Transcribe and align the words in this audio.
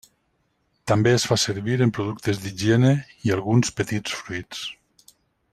També 0.91 1.11
es 1.17 1.25
fa 1.31 1.37
servir 1.41 1.75
en 1.87 1.93
productes 1.99 2.41
d'higiene 2.45 2.95
i 3.29 3.37
alguns 3.39 3.73
petits 3.81 4.19
fruits. 4.23 4.65